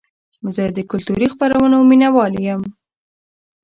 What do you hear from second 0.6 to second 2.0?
د کلتوري خپرونو